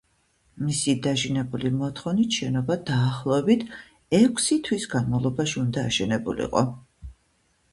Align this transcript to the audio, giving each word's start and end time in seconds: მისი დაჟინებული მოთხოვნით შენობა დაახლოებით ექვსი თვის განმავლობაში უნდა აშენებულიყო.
მისი 0.67 0.93
დაჟინებული 1.07 1.69
მოთხოვნით 1.81 2.39
შენობა 2.39 2.77
დაახლოებით 2.87 3.67
ექვსი 4.21 4.59
თვის 4.69 4.89
განმავლობაში 4.95 5.61
უნდა 5.67 5.85
აშენებულიყო. 5.91 6.65